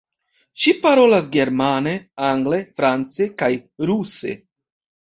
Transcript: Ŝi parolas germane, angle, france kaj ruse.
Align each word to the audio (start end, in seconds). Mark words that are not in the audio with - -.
Ŝi 0.61 0.71
parolas 0.85 1.27
germane, 1.35 1.93
angle, 2.31 2.63
france 2.81 3.31
kaj 3.45 3.53
ruse. 3.93 4.37